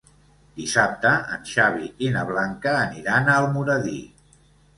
[0.61, 4.01] Dissabte en Xavi i na Blanca aniran a Almoradí.